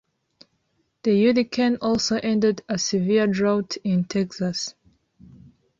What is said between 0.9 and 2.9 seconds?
The hurricane also ended a